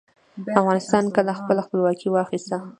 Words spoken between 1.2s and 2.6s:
خپله خپلواکي واخیسته؟